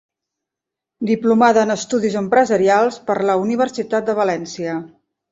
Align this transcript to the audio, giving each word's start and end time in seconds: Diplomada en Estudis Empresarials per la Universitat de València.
Diplomada 1.09 1.65
en 1.67 1.73
Estudis 1.73 2.15
Empresarials 2.21 2.97
per 3.11 3.17
la 3.31 3.35
Universitat 3.43 4.09
de 4.09 4.17
València. 4.21 4.79